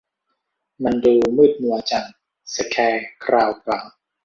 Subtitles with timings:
[0.83, 2.05] มันดูมืดมัวจัง
[2.53, 3.87] สแคร์คราวกล่าว